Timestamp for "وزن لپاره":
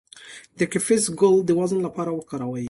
1.59-2.09